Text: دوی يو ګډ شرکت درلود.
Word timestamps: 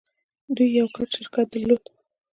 دوی 0.55 0.67
يو 0.77 0.87
ګډ 0.95 1.07
شرکت 1.15 1.45
درلود. 1.51 1.83